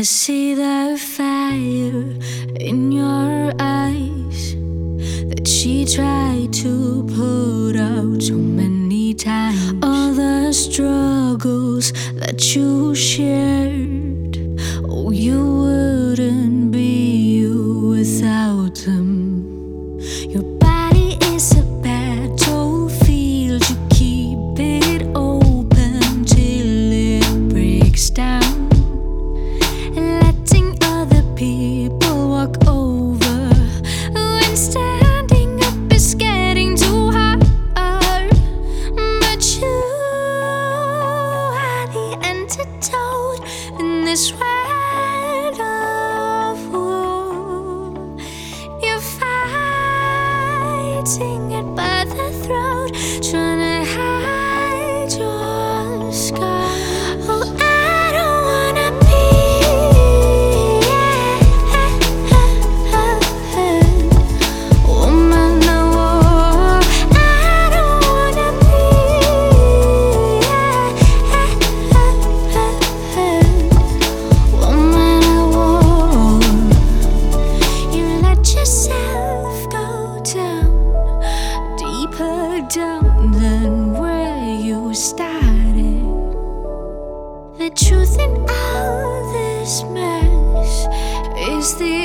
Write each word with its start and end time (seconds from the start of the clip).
I 0.00 0.02
see 0.02 0.54
the 0.54 0.96
fire 0.96 2.14
in 2.60 2.92
your 2.92 3.50
eyes 3.58 4.54
that 5.28 5.44
she 5.44 5.86
tried 5.86 6.52
to 6.62 7.02
put 7.16 7.74
out 7.76 8.22
so 8.22 8.34
many 8.34 9.12
times. 9.12 9.74
All 9.82 10.12
the 10.12 10.52
struggles 10.52 11.92
that 12.14 12.54
you 12.54 12.94
shared, 12.94 14.38
oh, 14.88 15.10
you 15.10 15.47
fighting 51.08 51.37
started. 84.98 86.02
The 87.58 87.70
truth 87.70 88.18
in 88.18 88.34
all 88.50 89.32
this 89.32 89.84
mess 89.84 90.88
is 91.38 91.78
the 91.78 91.97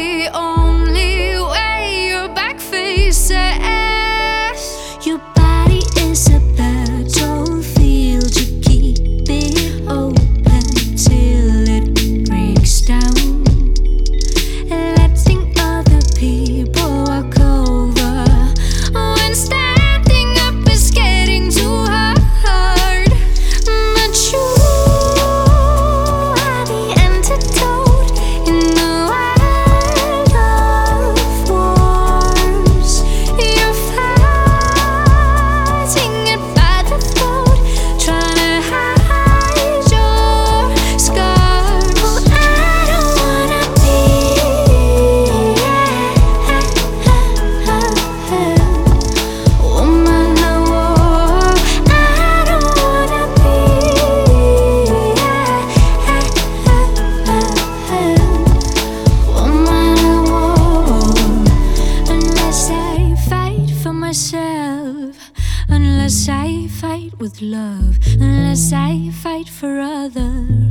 with 67.19 67.41
love 67.41 67.97
unless 68.19 68.71
I 68.73 69.09
fight 69.11 69.49
for 69.49 69.79
others. 69.79 70.62